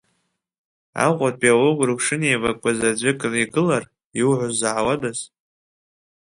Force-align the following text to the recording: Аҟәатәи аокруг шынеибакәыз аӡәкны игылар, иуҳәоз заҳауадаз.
Аҟәатәи 1.05 1.51
аокруг 1.53 1.99
шынеибакәыз 2.05 2.79
аӡәкны 2.89 3.37
игылар, 3.43 3.83
иуҳәоз 4.19 4.55
заҳауадаз. 4.59 5.19